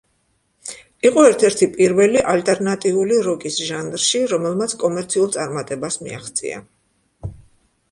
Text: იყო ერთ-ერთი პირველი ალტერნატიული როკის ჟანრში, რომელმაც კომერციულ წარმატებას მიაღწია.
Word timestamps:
იყო 1.09 1.25
ერთ-ერთი 1.31 1.67
პირველი 1.75 2.23
ალტერნატიული 2.31 3.19
როკის 3.29 3.61
ჟანრში, 3.69 4.23
რომელმაც 4.33 4.75
კომერციულ 4.87 5.31
წარმატებას 5.39 6.01
მიაღწია. 6.09 6.61